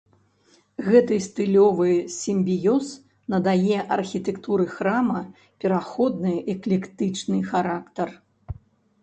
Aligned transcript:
Гэты 0.85 1.17
стылёвы 1.25 1.89
сімбіёз 2.21 2.87
надае 3.35 3.77
архітэктуры 3.97 4.65
храма 4.77 5.21
пераходны 5.61 6.33
эклектычны 6.57 7.37
характар. 7.53 8.09